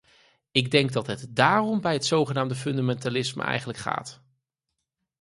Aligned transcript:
Ik 0.51 0.71
denk 0.71 0.91
dat 0.91 1.07
het 1.07 1.27
daarom 1.35 1.81
bij 1.81 1.93
het 1.93 2.05
zogenaamde 2.05 2.55
fundamentalisme 2.55 3.43
eigenlijk 3.43 3.79
gaat. 3.79 4.21